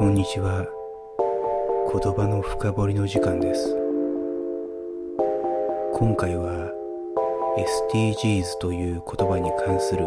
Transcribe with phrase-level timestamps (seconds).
[0.00, 0.66] こんにちは
[1.92, 3.76] 言葉の深掘りの時間です
[5.92, 6.72] 今回は
[7.92, 10.06] SDGs という言葉に関する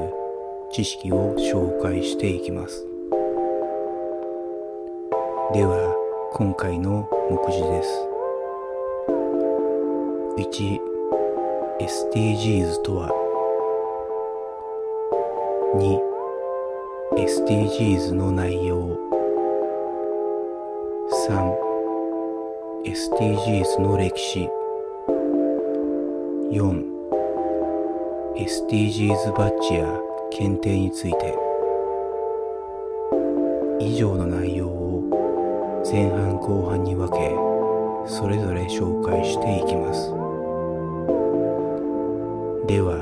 [0.71, 2.87] 知識を紹介していきます
[5.53, 5.93] では
[6.33, 8.07] 今回の目次です
[10.39, 10.79] 1
[12.15, 13.11] SDGs とは
[17.15, 19.12] 2 SDGs の内容
[22.85, 24.49] SDGs の歴史。
[28.35, 29.87] 4SDGs バッジや
[30.29, 31.33] 検定について。
[33.79, 37.33] 以上の内容を前半後半に分け
[38.05, 40.09] それぞれ紹介していきます。
[42.67, 42.97] では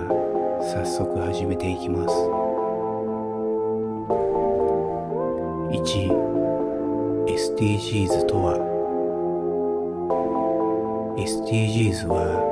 [0.61, 2.15] 早速始めていきます。
[7.25, 8.80] 1SDGs とは
[11.31, 12.43] SDGs は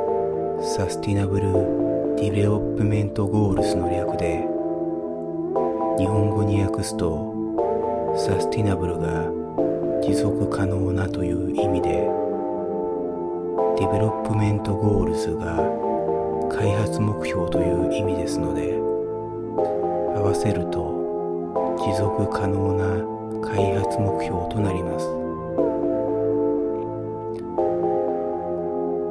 [0.63, 1.52] Sustainable
[2.15, 4.47] Development Goals の略で
[5.97, 7.36] 日本語に訳すと
[8.15, 9.27] Sustainable が
[10.02, 11.89] 持続可能なという意味で
[13.75, 15.59] Development Goals が
[16.49, 18.75] 開発目標という意味ですので
[20.16, 25.28] 合わせると持続可能な開発目標となります。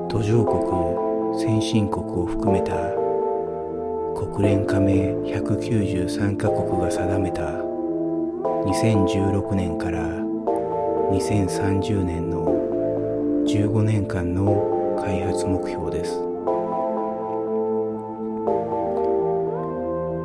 [0.08, 2.72] 途上国先進国を含めた
[4.16, 4.92] 国連加盟
[5.24, 7.42] 193カ国が定めた
[8.64, 10.00] 2016年から
[11.12, 12.46] 2030年の
[13.46, 16.18] 15年間の開発目標です。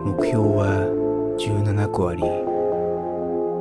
[0.05, 2.21] 目標は17個あり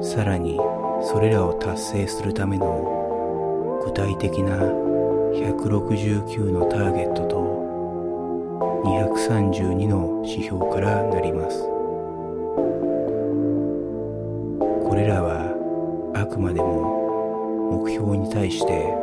[0.07, 0.57] さらに
[1.03, 4.92] それらを達成するための具体的な
[5.35, 11.63] 169のターゲットと232の指標からなります。
[14.87, 18.95] これらはあくまでも目標に対して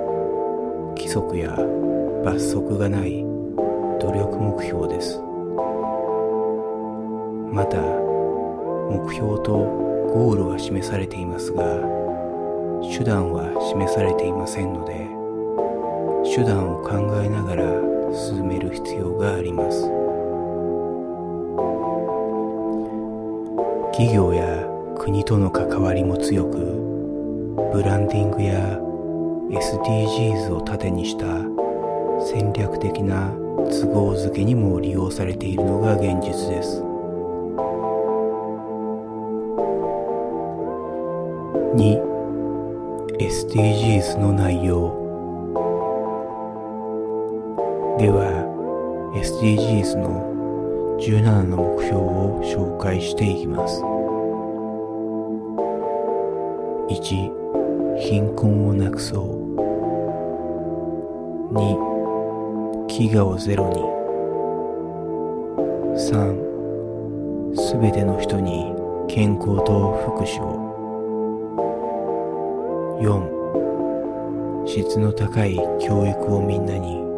[0.96, 1.58] 規則や
[2.24, 3.24] 罰則がない
[4.00, 5.20] 努力目標です。
[7.52, 9.58] また目標と
[10.14, 11.64] ゴールは示されていますが
[12.96, 15.09] 手段は示されていませんので
[16.36, 16.92] 手段を考
[17.24, 17.64] えながら
[18.14, 19.82] 進める必要があります。
[23.92, 24.68] 企業や
[24.98, 26.58] 国との関わりも強く
[27.74, 28.80] ブランディングや
[29.50, 31.26] SDGs を盾にした
[32.24, 33.32] 戦略的な
[33.72, 36.84] 都合づけにも利用されているのが現実です。
[43.18, 44.99] 2SDGs の内容。
[48.00, 53.84] では SDGs の17の目標を紹介していきます。
[56.88, 59.24] 1貧困をなくそう。
[61.54, 63.84] 2飢餓をゼロに。
[66.00, 68.74] 3すべての人に
[69.10, 70.70] 健康と福祉を。
[73.02, 77.09] 4質の高い教育をみんなに。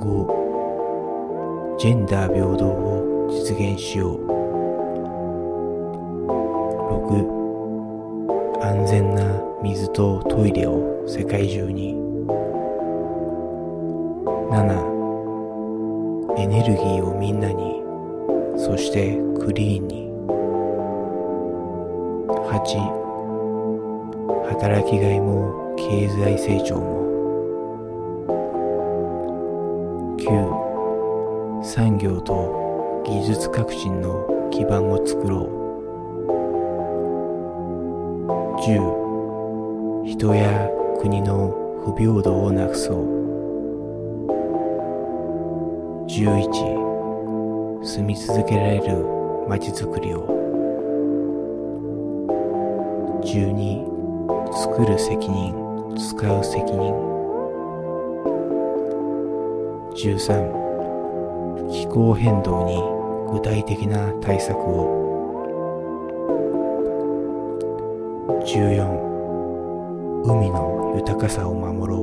[0.00, 4.26] 5ジェンダー平等を実現しよう。
[7.06, 9.22] 6安全な
[9.62, 11.94] 水とトイレを世界中に。
[14.50, 14.90] 7
[16.38, 17.82] エネルギーをみんなに
[18.56, 20.10] そしてクリーンに。
[22.50, 23.00] 8
[24.48, 26.99] 働きがいも経済成長も
[30.20, 35.60] 9産業と技術革新の基盤を作ろう。
[38.60, 40.68] 10人や
[41.00, 41.56] 国の
[41.86, 42.96] 不平等をなくそう。
[46.06, 49.02] 11住み続けられる
[49.48, 50.26] まちづくりを。
[53.24, 55.54] 12作る責任
[55.96, 57.09] 使う責任。
[59.94, 62.82] 13気候変動に
[63.32, 64.98] 具体的な対策を。
[68.44, 69.10] 14
[70.24, 72.02] 海の豊かさを守ろう。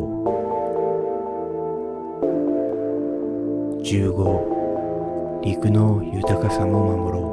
[3.82, 7.28] 15陸の豊かさも守ろう。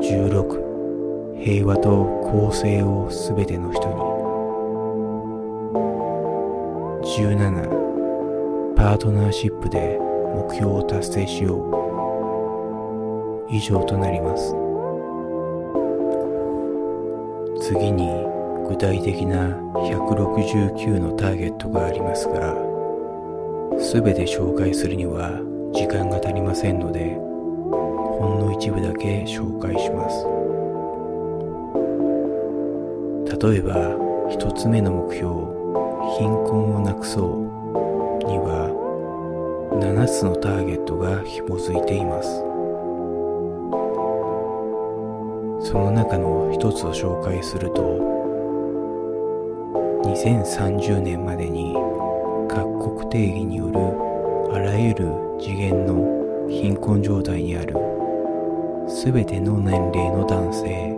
[0.00, 4.15] 16平和と公正をすべての人に。
[7.16, 9.98] 17パートナーシップで
[10.34, 11.56] 目標を達成しよ
[13.48, 13.48] う。
[13.50, 14.54] 以上となります。
[17.66, 18.06] 次に
[18.68, 22.54] 具体的な169のターゲットがありますが
[23.78, 25.40] 全て紹介するには
[25.72, 27.14] 時間が足りませんので
[28.18, 30.26] ほんの一部だけ紹介します。
[33.48, 33.96] 例えば
[34.28, 35.65] 一つ目の目標。
[36.18, 37.26] 貧困をなくそう
[38.26, 38.70] には
[39.80, 42.28] 7つのターゲットが紐づいています。
[45.68, 47.82] その中の一つを紹介すると
[50.04, 51.74] 2030年までに
[52.48, 55.10] 各国定義によるあらゆる
[55.40, 57.74] 次元の貧困状態にある
[58.86, 60.92] 全ての年齢の男性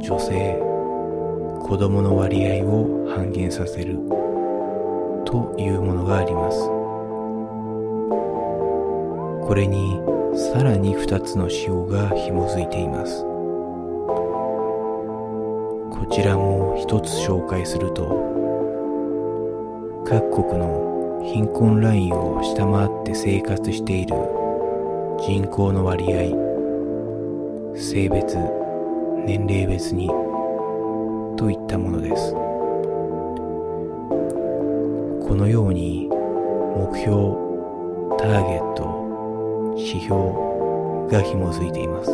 [0.00, 0.58] 女性
[1.62, 4.00] 子供の割合を半減させる。
[5.24, 6.58] というものがあります。
[9.46, 10.00] これに
[10.34, 13.22] さらに2つの仕様が紐づいています。
[15.90, 18.32] こちらも一つ紹介すると
[20.04, 24.16] 各国の貧困ラインを下回って生活している
[25.18, 28.36] 人口の割合性別
[29.24, 30.08] 年齢別に
[31.36, 32.51] といったものです。
[35.32, 37.16] このように目標
[38.18, 40.14] ターゲット指標
[41.10, 42.10] が紐づいています。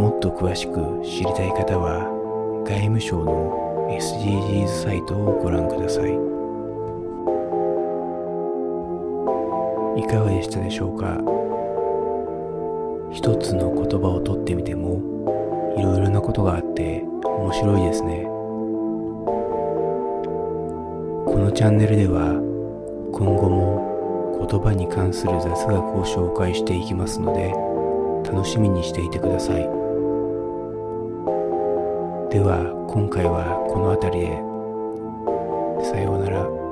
[0.00, 2.08] もっと詳しく知りたい方は
[2.64, 6.14] 外務省の SDGs サイトをご覧ください。
[10.00, 11.20] いかがでしたでしょうか？
[13.12, 18.37] 一つの言葉をとってみてもいろいろなことがあって面白いですね。
[21.48, 22.34] のチャンネルでは
[23.10, 27.54] 今後も言葉に関する雑学を紹介していきますので
[28.30, 29.62] 楽しみにしていてください。
[32.28, 34.36] では今回はこの辺りで
[35.90, 36.67] さようなら。